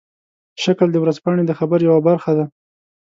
شکل 0.63 0.87
د 0.91 0.95
ورځپاڼې 1.03 1.43
د 1.47 1.51
خبر 1.59 1.79
یوه 1.87 1.99
برخه 2.07 2.31
ده. 2.37 2.45